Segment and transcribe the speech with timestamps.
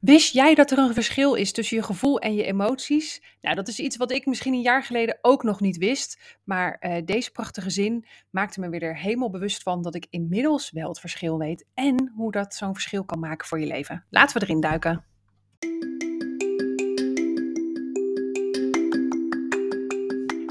[0.00, 3.22] Wist jij dat er een verschil is tussen je gevoel en je emoties?
[3.40, 6.36] Nou, dat is iets wat ik misschien een jaar geleden ook nog niet wist.
[6.44, 10.70] Maar eh, deze prachtige zin maakte me weer er helemaal bewust van dat ik inmiddels
[10.70, 11.66] wel het verschil weet.
[11.74, 14.04] En hoe dat zo'n verschil kan maken voor je leven.
[14.10, 15.04] Laten we erin duiken.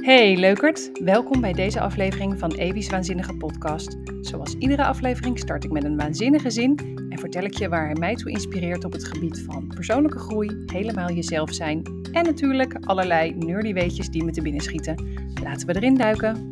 [0.07, 3.97] Hey leukert, welkom bij deze aflevering van Evi's Waanzinnige Podcast.
[4.21, 6.77] Zoals iedere aflevering start ik met een waanzinnige zin
[7.09, 10.63] en vertel ik je waar hij mij toe inspireert op het gebied van persoonlijke groei,
[10.65, 11.81] helemaal jezelf zijn
[12.11, 15.05] en natuurlijk allerlei nerdy weetjes die me te binnen schieten.
[15.43, 16.51] Laten we erin duiken.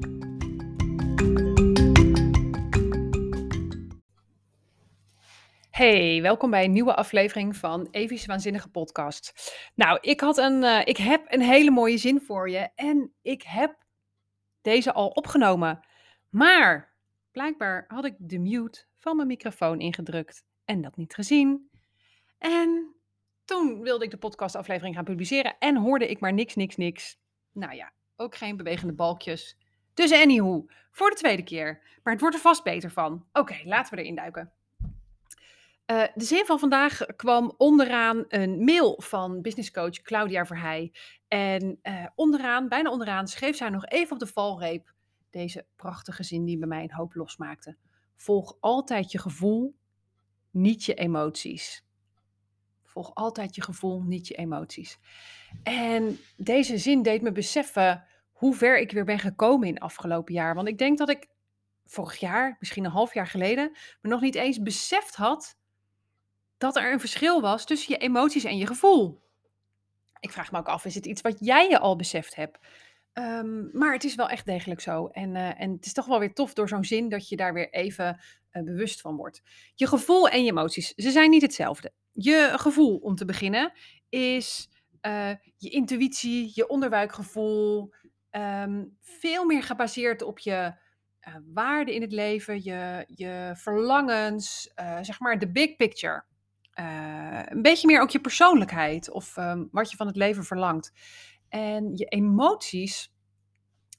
[5.86, 9.54] Hey, welkom bij een nieuwe aflevering van Evi's Waanzinnige Podcast.
[9.76, 13.44] Nou, ik, had een, uh, ik heb een hele mooie zin voor je en ik
[13.44, 13.76] heb
[14.62, 15.86] deze al opgenomen.
[16.30, 16.94] Maar
[17.32, 21.70] blijkbaar had ik de mute van mijn microfoon ingedrukt en dat niet gezien.
[22.38, 22.96] En
[23.44, 27.20] toen wilde ik de podcastaflevering gaan publiceren en hoorde ik maar niks, niks, niks.
[27.52, 29.58] Nou ja, ook geen bewegende balkjes.
[29.94, 31.82] Dus anyhow, voor de tweede keer.
[32.04, 33.26] Maar het wordt er vast beter van.
[33.34, 34.52] Oké, laten we erin duiken.
[35.92, 40.94] Uh, de zin van vandaag kwam onderaan een mail van businesscoach Claudia Verheij.
[41.28, 44.94] En uh, onderaan, bijna onderaan, schreef zij nog even op de valreep
[45.30, 47.78] deze prachtige zin die bij mij een hoop losmaakte.
[48.16, 49.76] Volg altijd je gevoel,
[50.52, 51.86] niet je emoties.
[52.84, 55.00] Volg altijd je gevoel, niet je emoties.
[55.64, 60.56] En deze zin deed me beseffen hoe ver ik weer ben gekomen in afgelopen jaar.
[60.56, 61.28] Want ik denk dat ik
[61.86, 65.58] vorig jaar, misschien een half jaar geleden, me nog niet eens beseft had
[66.58, 69.24] dat er een verschil was tussen je emoties en je gevoel.
[70.20, 72.60] Ik vraag me ook af, is het iets wat jij je al beseft hebt?
[73.14, 75.08] Um, maar het is wel echt degelijk zo.
[75.08, 77.54] En, uh, en het is toch wel weer tof door zo'n zin dat je daar
[77.54, 78.20] weer even
[78.52, 79.42] uh, bewust van wordt.
[79.76, 81.94] Je gevoel en je emoties, ze zijn niet hetzelfde.
[82.12, 83.74] Je gevoel, om te beginnen,
[84.10, 84.70] is
[85.02, 87.94] uh, je intuïtie, je onderbuikgevoel.
[88.32, 90.74] Um, veel meer gebaseerd op je
[91.54, 94.72] waarden in het leven, je, je verlangens,
[95.02, 96.24] zeg maar de big picture.
[96.80, 100.92] Uh, een beetje meer ook je persoonlijkheid of um, wat je van het leven verlangt.
[101.50, 103.14] En je emoties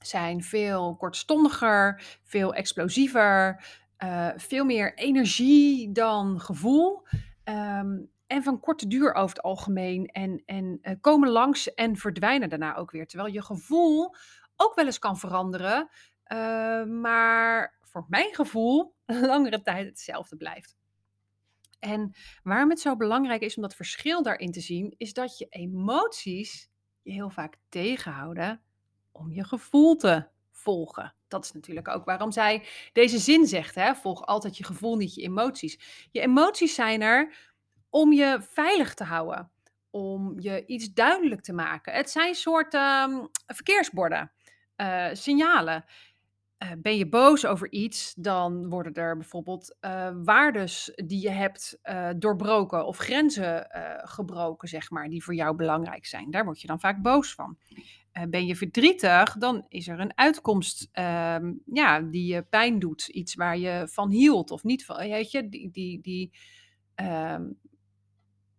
[0.01, 3.65] zijn veel kortstondiger, veel explosiever,
[4.03, 7.07] uh, veel meer energie dan gevoel.
[7.43, 10.05] Um, en van korte duur over het algemeen.
[10.05, 13.07] En, en uh, komen langs en verdwijnen daarna ook weer.
[13.07, 14.15] Terwijl je gevoel
[14.55, 15.89] ook wel eens kan veranderen.
[17.01, 18.95] Maar voor mijn gevoel
[19.31, 20.76] langere tijd hetzelfde blijft.
[21.79, 25.45] En waarom het zo belangrijk is om dat verschil daarin te zien, is dat je
[25.49, 26.69] emoties
[27.01, 28.61] je heel vaak tegenhouden
[29.11, 31.13] om je gevoel te volgen.
[31.27, 33.95] Dat is natuurlijk ook waarom zij deze zin zegt: hè?
[33.95, 36.07] volg altijd je gevoel, niet je emoties.
[36.11, 37.35] Je emoties zijn er
[37.89, 39.51] om je veilig te houden,
[39.89, 41.93] om je iets duidelijk te maken.
[41.93, 44.31] Het zijn soorten um, verkeersborden,
[44.77, 45.85] uh, signalen.
[46.63, 51.79] Uh, ben je boos over iets, dan worden er bijvoorbeeld uh, waardes die je hebt
[51.83, 53.67] uh, doorbroken of grenzen
[54.03, 56.31] gebroken, zeg maar, die voor jou belangrijk zijn.
[56.31, 57.57] Daar word je dan vaak boos van.
[58.29, 63.07] ben je verdrietig, dan is er een uitkomst ehm, ja, die je pijn doet.
[63.07, 64.97] Iets waar je van hield of niet van.
[64.97, 65.71] Weet je, die.
[65.71, 66.31] die, die
[66.95, 67.43] ehm,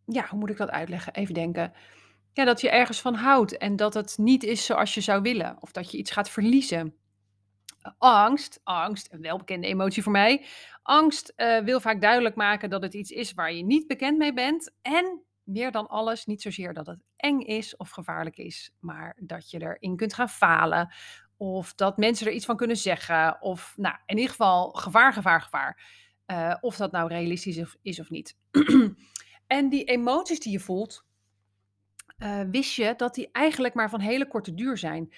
[0.04, 1.14] ja, hoe moet ik dat uitleggen?
[1.14, 1.72] Even denken.
[2.32, 5.56] Ja, dat je ergens van houdt en dat het niet is zoals je zou willen.
[5.60, 6.94] Of dat je iets gaat verliezen
[7.98, 10.44] angst, angst, een welbekende emotie voor mij.
[10.82, 14.32] Angst uh, wil vaak duidelijk maken dat het iets is waar je niet bekend mee
[14.32, 14.74] bent.
[14.82, 19.50] En meer dan alles, niet zozeer dat het eng is of gevaarlijk is, maar dat
[19.50, 20.92] je erin kunt gaan falen.
[21.36, 23.42] Of dat mensen er iets van kunnen zeggen.
[23.42, 25.80] Of nou, in ieder geval gevaar, gevaar, gevaar.
[26.26, 28.36] Uh, of dat nou realistisch is of niet.
[29.46, 31.06] en die emoties die je voelt,
[32.18, 35.12] uh, wist je dat die eigenlijk maar van hele korte duur zijn.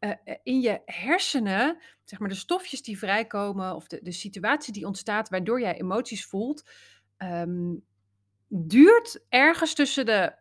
[0.00, 0.10] Uh,
[0.42, 5.28] in je hersenen, zeg maar de stofjes die vrijkomen of de, de situatie die ontstaat
[5.28, 6.68] waardoor jij emoties voelt,
[7.18, 7.84] um,
[8.48, 10.34] duurt ergens tussen de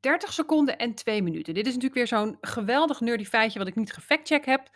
[0.00, 1.54] 30 seconden en 2 minuten.
[1.54, 4.70] Dit is natuurlijk weer zo'n geweldig nerdy feitje wat ik niet gefactcheck heb,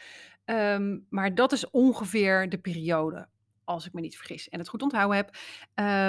[0.45, 3.29] um, maar dat is ongeveer de periode,
[3.65, 5.37] als ik me niet vergis en het goed onthouden heb.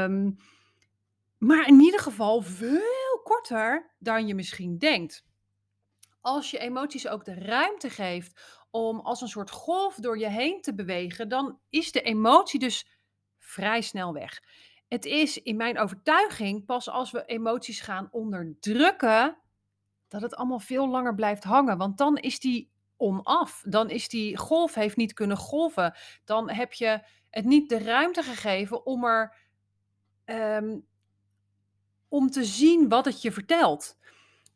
[0.09, 0.37] Um,
[1.37, 5.25] maar in ieder geval veel korter dan je misschien denkt
[6.23, 8.41] als je emoties ook de ruimte geeft
[8.71, 12.87] om als een soort golf door je heen te bewegen, dan is de emotie dus
[13.37, 14.41] vrij snel weg.
[14.87, 19.37] Het is in mijn overtuiging pas als we emoties gaan onderdrukken,
[20.07, 21.77] dat het allemaal veel langer blijft hangen.
[21.77, 23.63] Want dan is die onaf.
[23.65, 25.95] Dan is die golf heeft niet kunnen golven.
[26.25, 29.35] Dan heb je het niet de ruimte gegeven om er
[30.25, 30.85] um,
[32.07, 33.97] om te zien wat het je vertelt.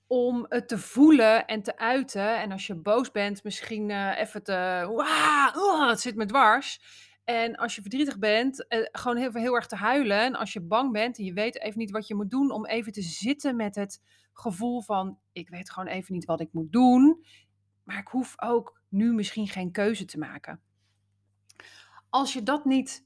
[0.08, 2.40] Om het te voelen en te uiten.
[2.40, 4.88] En als je boos bent, misschien uh, even te.
[4.94, 6.82] Wah, het zit me dwars.
[7.24, 10.20] En als je verdrietig bent, uh, gewoon heel, heel erg te huilen.
[10.20, 12.66] En als je bang bent en je weet even niet wat je moet doen, om
[12.66, 14.02] even te zitten met het
[14.34, 17.26] gevoel van: ik weet gewoon even niet wat ik moet doen.
[17.84, 20.62] Maar ik hoef ook nu misschien geen keuze te maken.
[22.10, 23.06] Als je dat niet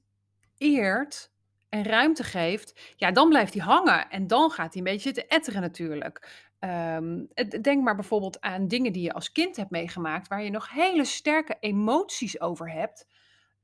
[0.58, 1.32] eert
[1.70, 4.10] en ruimte geeft, ja, dan blijft hij hangen.
[4.10, 6.50] En dan gaat hij een beetje zitten etteren natuurlijk.
[6.64, 7.28] Um,
[7.62, 11.06] denk maar bijvoorbeeld aan dingen die je als kind hebt meegemaakt, waar je nog hele
[11.06, 13.08] sterke emoties over hebt.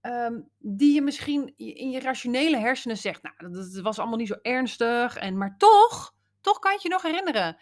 [0.01, 4.37] Um, die je misschien in je rationele hersenen zegt, nou, dat, was allemaal niet zo
[4.41, 5.17] ernstig.
[5.17, 7.57] En, maar toch, toch kan je je nog herinneren.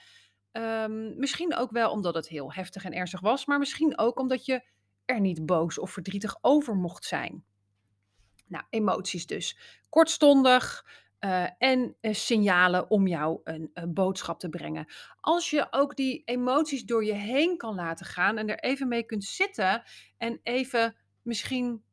[0.52, 4.46] Um, misschien ook wel omdat het heel heftig en ernstig was, maar misschien ook omdat
[4.46, 4.64] je
[5.06, 7.46] er niet boos of verdrietig over mocht zijn.
[8.48, 9.58] Nou, emoties dus.
[9.90, 10.86] Kortstondig
[11.20, 14.86] uh, en uh, signalen om jou een, een, boodschap te brengen.
[15.22, 19.04] Als je ook die emoties door je heen kan laten gaan en er even mee
[19.04, 19.84] kunt zitten
[20.18, 21.84] en even misschien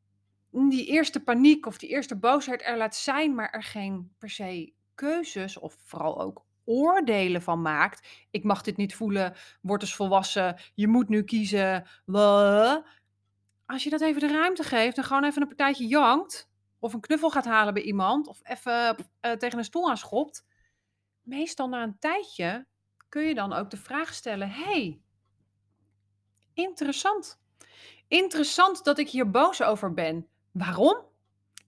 [0.51, 4.73] die eerste paniek of die eerste boosheid er laat zijn, maar er geen per se
[4.95, 8.07] keuzes of vooral ook oordelen van maakt.
[8.31, 11.87] Ik mag dit niet voelen, word dus volwassen, je moet nu kiezen.
[13.65, 16.51] Als je dat even de ruimte geeft en gewoon even een partijtje jankt,
[16.83, 20.45] of een knuffel gaat halen bij iemand, of even uh, tegen een stoel aanschopt,
[21.21, 22.67] meestal na een tijdje
[23.09, 25.01] kun je dan ook de vraag stellen: hey,
[26.53, 27.41] interessant.
[28.07, 30.27] Interessant dat ik hier boos over ben.
[30.51, 30.97] Waarom?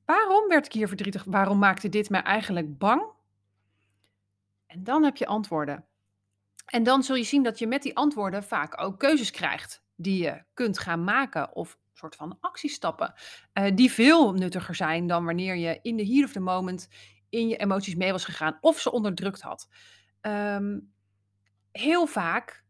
[0.06, 1.24] Waarom werd ik hier verdrietig?
[1.24, 3.04] Waarom maakte dit mij eigenlijk bang?
[4.66, 5.86] En dan heb je antwoorden.
[6.66, 10.24] En dan zul je zien dat je met die antwoorden vaak ook keuzes krijgt die
[10.24, 13.14] je kunt gaan maken of soort van actiestappen
[13.54, 16.90] uh, die veel nuttiger zijn dan wanneer je in de heat of the moment
[17.30, 19.70] in je emoties mee was gegaan of ze onderdrukt had.
[20.22, 20.94] Um,
[21.72, 22.64] heel vaak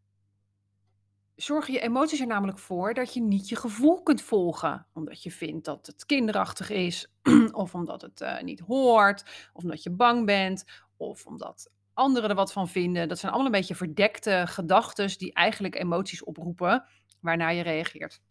[1.36, 4.88] zorgen je emoties er namelijk voor dat je niet je gevoel kunt volgen.
[4.94, 7.12] Omdat je vindt dat het kinderachtig is,
[7.52, 10.64] of omdat het uh, niet hoort, of omdat je bang bent,
[10.98, 13.08] of omdat anderen er wat van vinden.
[13.08, 16.86] Dat zijn allemaal een beetje verdekte gedachten die eigenlijk emoties oproepen
[17.20, 18.22] waarna je reageert.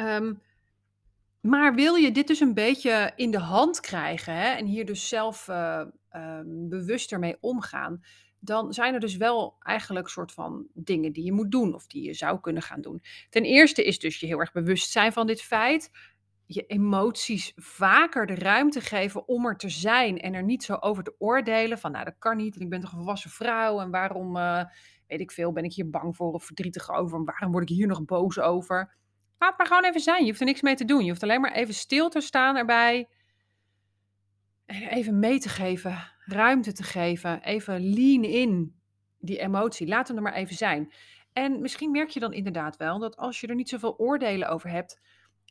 [0.00, 0.40] Um,
[1.40, 5.08] maar wil je dit dus een beetje in de hand krijgen hè, en hier dus
[5.08, 8.02] zelf uh, uh, bewuster mee omgaan,
[8.38, 12.02] dan zijn er dus wel eigenlijk soort van dingen die je moet doen of die
[12.02, 13.02] je zou kunnen gaan doen.
[13.30, 15.90] Ten eerste is dus je heel erg bewust zijn van dit feit.
[16.46, 21.02] Je emoties vaker de ruimte geven om er te zijn en er niet zo over
[21.02, 23.90] te oordelen van nou dat kan niet en ik ben toch een volwassen vrouw en
[23.90, 24.64] waarom, uh,
[25.06, 27.76] weet ik veel, ben ik hier bang voor of verdrietig over en waarom word ik
[27.76, 28.96] hier nog boos over.
[29.38, 31.04] Laat maar gewoon even zijn, je hoeft er niks mee te doen.
[31.04, 33.08] Je hoeft alleen maar even stil te staan erbij
[34.66, 38.80] en even mee te geven, ruimte te geven, even lean in
[39.18, 39.86] die emotie.
[39.86, 40.92] Laat hem er maar even zijn.
[41.32, 44.70] En misschien merk je dan inderdaad wel dat als je er niet zoveel oordelen over
[44.70, 45.00] hebt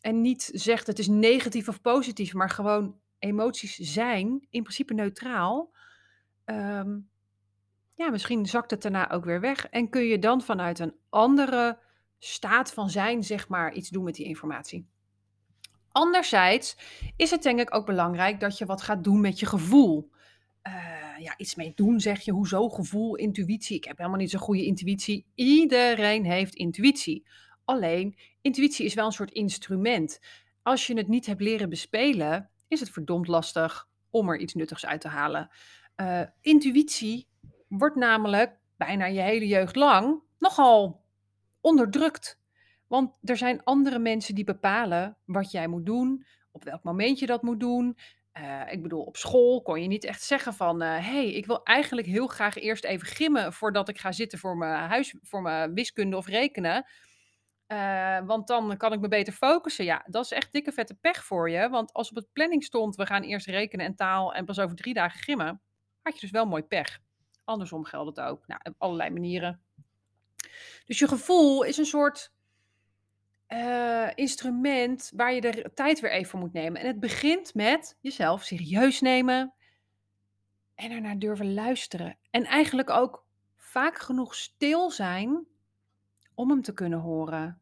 [0.02, 5.74] en niet zegt het is negatief of positief, maar gewoon emoties zijn, in principe neutraal,
[6.46, 7.10] um,
[7.94, 11.80] ja, misschien zakt het daarna ook weer weg en kun je dan vanuit een andere
[12.20, 14.88] staat van zijn, zeg maar, iets doen met die informatie.
[15.92, 16.78] Anderzijds
[17.16, 20.10] is het denk ik ook belangrijk dat je wat gaat doen met je gevoel.
[20.64, 20.74] Uh,
[21.20, 22.32] ja, iets mee doen, zeg je.
[22.32, 23.78] Hoezo gevoel, intuïtie?
[23.78, 25.26] Ik heb helemaal niet zo'n goede intuïtie.
[25.36, 27.28] Iedereen heeft intuïtie.
[27.66, 30.20] Alleen, intuïtie is wel een soort instrument.
[30.64, 34.86] Als je het niet hebt leren bespelen, is het verdomd lastig om er iets nuttigs
[34.86, 35.50] uit te halen.
[35.96, 37.28] Uh, intuïtie
[37.68, 41.06] wordt namelijk bijna je hele jeugd lang nogal
[41.68, 42.40] onderdrukt.
[42.88, 47.26] Want er zijn andere mensen die bepalen wat jij moet doen, op welk moment je
[47.26, 47.98] dat moet doen.
[48.34, 51.46] Uh, ik bedoel, op school kon je niet echt zeggen van, hé, uh, hey, ik
[51.46, 55.42] wil eigenlijk heel graag eerst even gimmen voordat ik ga zitten voor mijn huis, voor
[55.42, 56.86] mijn wiskunde of rekenen.
[57.68, 59.86] Uh, want dan kan ik me beter focussen.
[59.86, 61.70] Ja, dat is echt dikke vette pech voor je.
[61.70, 64.76] Want als op het planning stond, we gaan eerst rekenen en taal en pas over
[64.76, 65.62] drie dagen gimmen,
[66.02, 67.00] had je dus wel mooi pech.
[67.44, 68.48] Andersom geldt het ook.
[68.48, 69.62] Nou, op allerlei manieren.
[70.86, 72.32] Dus je gevoel is een soort
[73.50, 76.82] uh, instrument waar je de tijd weer even voor moet nemen.
[76.82, 79.54] En het begint met jezelf serieus nemen
[80.76, 82.18] en ernaar durven luisteren.
[82.32, 85.46] En eigenlijk ook vaak genoeg stil zijn
[86.34, 87.60] om hem te kunnen horen.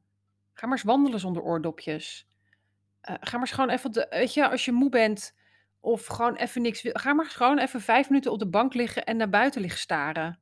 [0.54, 2.28] Ga maar eens wandelen zonder oordopjes.
[3.10, 5.36] Uh, ga maar eens gewoon even, weet je, als je moe bent
[5.80, 9.06] of gewoon even niks wil, ga maar gewoon even vijf minuten op de bank liggen
[9.06, 10.40] en naar buiten liggen staren.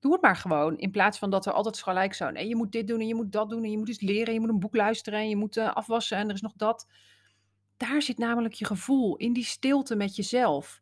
[0.00, 0.78] Doe het maar gewoon.
[0.78, 2.30] In plaats van dat er altijd gelijk zo.
[2.30, 3.64] Nee, je moet dit doen en je moet dat doen.
[3.64, 4.26] En je moet iets leren.
[4.26, 5.18] En je moet een boek luisteren.
[5.18, 6.18] En je moet uh, afwassen.
[6.18, 6.86] En er is nog dat.
[7.76, 9.16] Daar zit namelijk je gevoel.
[9.16, 10.80] In die stilte met jezelf.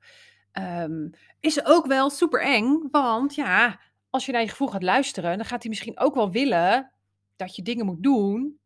[0.52, 1.08] ehm,
[1.40, 2.88] is ook wel super eng.
[2.90, 3.80] Want ja,
[4.10, 6.92] als je naar je gevoel gaat luisteren, dan gaat hij misschien ook wel willen
[7.36, 8.58] dat je dingen moet doen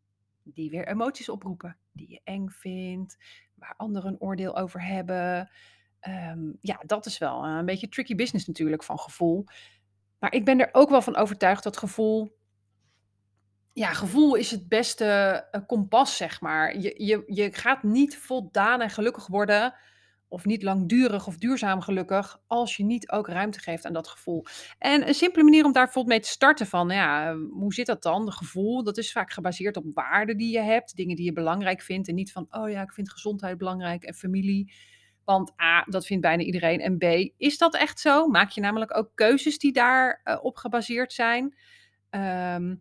[0.53, 1.77] die weer emoties oproepen.
[1.93, 3.17] Die je eng vindt,
[3.55, 5.51] waar anderen een oordeel over hebben.
[6.01, 9.45] Ehm, ja, dat is wel een beetje tricky business natuurlijk van gevoel.
[10.19, 12.37] Maar ik ben er ook wel van overtuigd dat gevoel.
[13.73, 16.79] Ja, gevoel is het beste uh, kompas, zeg maar.
[16.79, 19.75] Je, je, je gaat niet voldaan en gelukkig worden
[20.29, 24.45] of niet langdurig of duurzaam gelukkig, als je niet ook ruimte geeft aan dat gevoel.
[24.79, 28.03] En een simpele manier om daar bijvoorbeeld mee te starten van, ja, hoe zit dat
[28.03, 28.25] dan?
[28.25, 31.83] De gevoel, dat is vaak gebaseerd op waarden die je hebt, dingen die je belangrijk
[31.83, 34.73] vindt en niet van, oh ja, ik vind gezondheid belangrijk en familie.
[35.29, 36.81] Want A, dat vindt bijna iedereen.
[36.81, 38.27] En B, is dat echt zo?
[38.27, 41.45] Maak je namelijk ook keuzes die daarop uh, op gebaseerd zijn?
[42.11, 42.81] Um,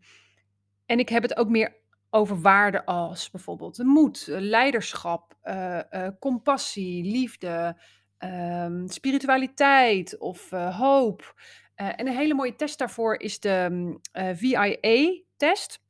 [0.86, 1.76] en ik heb het ook meer
[2.10, 5.80] over waarden als bijvoorbeeld moed, eh, leiderschap, uh,
[6.20, 7.82] compassie, liefde,
[8.20, 11.42] um, spiritualiteit of hoop.
[11.76, 14.00] en een hele mooie test daarvoor is de mm,
[14.36, 15.82] VIA-test.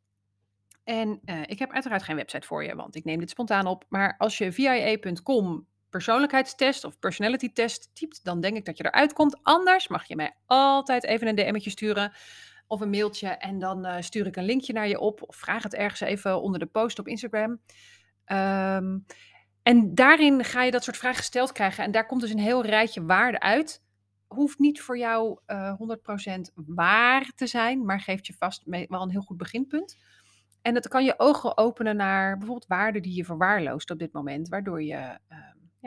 [0.83, 3.85] En ik heb uiteraard geen website voor je, want ik neem dit spontaan op.
[3.89, 9.13] Maar als je VIA.com persoonlijkheidstest of personality test typt, dan denk ik dat je eruit
[9.13, 9.39] komt.
[9.43, 12.13] Anders mag je mij altijd even een DM'tje sturen
[12.67, 15.63] of een mailtje en dan uh, stuur ik een linkje naar je op of vraag
[15.63, 17.59] het ergens even onder de post op Instagram.
[18.31, 19.05] Um,
[19.63, 22.65] en daarin ga je dat soort vragen gesteld krijgen en daar komt dus een heel
[22.65, 23.83] rijtje waarden uit.
[24.27, 29.01] Hoeft niet voor jou uh, eh, 100% waar te zijn, maar geeft je vast wel
[29.01, 29.97] een heel goed beginpunt.
[30.61, 34.49] En dat kan je ogen openen naar bijvoorbeeld waarden die je verwaarloost op dit moment,
[34.49, 35.37] waardoor je uh,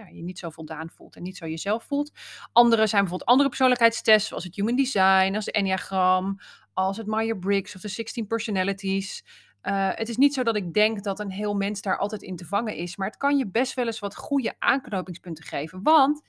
[0.09, 2.13] je niet zo voldaan voelt en niet zo jezelf voelt.
[2.53, 6.39] Andere zijn bijvoorbeeld andere persoonlijkheidstests, zoals het Human Design, als de Enneagram,
[6.73, 9.25] als het Myers-Briggs of de 16 Personalities.
[9.63, 12.37] Uh, het is niet zo dat ik denk dat een heel mens daar altijd in
[12.37, 16.23] te vangen is, maar het kan je best wel eens wat goede aanknopingspunten geven, want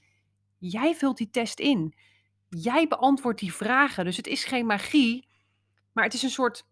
[0.58, 1.96] jij vult die test in.
[2.50, 5.28] Jij beantwoordt die vragen, dus het is geen magie,
[5.92, 6.66] maar het is een soort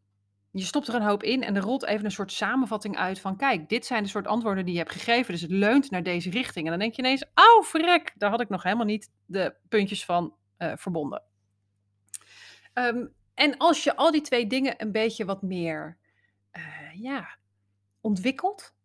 [0.52, 3.38] je stopt er een hoop in en er rolt even een soort samenvatting uit van
[3.38, 6.30] kijk, dit zijn de soort antwoorden die je hebt gegeven, dus het leunt naar deze
[6.30, 6.66] richting.
[6.66, 10.06] En dan denk je ineens, oh verrek, daar had ik nog helemaal niet de puntjes
[10.06, 11.24] van uh, verbonden.
[12.74, 15.98] Um, en als je al die twee dingen een beetje wat meer
[16.58, 17.38] uh, ja,
[18.02, 18.76] ontwikkelt,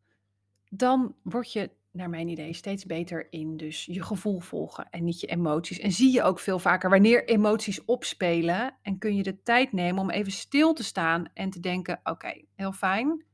[0.68, 5.20] dan word je naar mijn idee steeds beter in dus je gevoel volgen en niet
[5.20, 5.78] je emoties.
[5.78, 10.02] En zie je ook veel vaker wanneer emoties opspelen en kun je de tijd nemen
[10.02, 13.24] om even stil te staan en te denken: oké, heel fijn,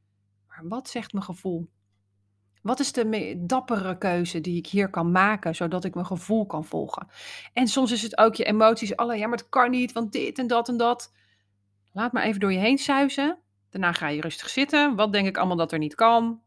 [0.46, 1.68] maar wat zegt mijn gevoel?
[2.62, 6.64] Wat is de dappere keuze die ik hier kan maken, zodat ik mijn gevoel kan
[6.64, 7.06] volgen?
[7.52, 10.38] En soms is het ook je emoties, alle ja, maar het kan niet, want dit
[10.38, 11.12] en dat en dat.
[11.92, 13.38] Laat maar even door je heen suizen.
[13.70, 14.96] Daarna ga je rustig zitten.
[14.96, 16.40] Wat denk ik allemaal dat er niet kan?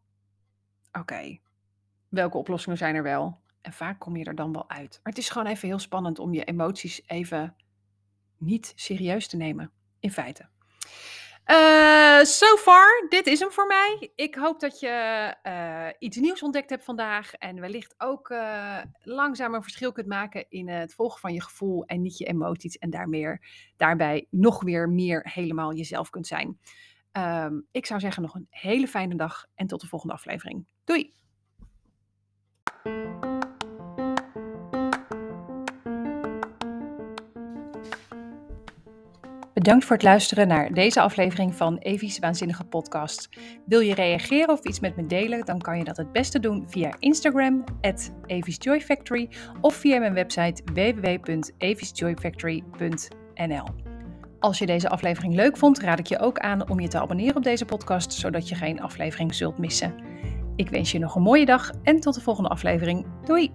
[0.91, 1.38] Oké,
[2.13, 3.41] welke oplossingen zijn er wel?
[3.62, 5.00] En vaak kom je er dan wel uit.
[5.03, 7.55] Maar het is gewoon even heel spannend om je emoties even
[8.38, 10.51] niet serieus te nemen, in feite.
[11.48, 14.12] Uh, so far, dit is hem voor mij.
[14.15, 17.34] Ik hoop dat je uh, iets nieuws ontdekt hebt vandaag.
[17.34, 21.86] En wellicht ook uh, langzaam een verschil kunt maken in het volgen van je gevoel
[21.86, 22.77] en niet je emoties.
[22.77, 23.39] En daarmee,
[23.77, 26.60] daarbij nog weer meer helemaal jezelf kunt zijn.
[27.12, 30.65] Um, ik zou zeggen nog een hele fijne dag en tot de volgende aflevering.
[30.84, 31.23] Doei!
[39.54, 43.30] Bedankt voor het luisteren naar deze aflevering van Evie's Waanzinnige Podcast.
[43.66, 46.66] Wil je reageren of iets met me delen, dan kan je dat het beste doen
[46.68, 48.12] via Instagram, at
[48.82, 49.30] Factory,
[49.62, 53.66] of via mijn website www.eviesjoyfactory.nl.
[54.40, 57.36] Als je deze aflevering leuk vond, raad ik je ook aan om je te abonneren
[57.36, 59.94] op deze podcast, zodat je geen aflevering zult missen.
[60.55, 63.05] Ik wens je nog een mooie dag en tot de volgende aflevering.
[63.25, 63.51] Doei!